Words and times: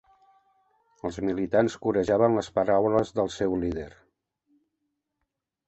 Els 1.09 1.19
militants 1.29 1.75
corejaven 1.83 2.39
les 2.39 2.49
paraules 2.57 3.13
del 3.21 3.31
seu 3.37 3.55
líder. 3.67 3.89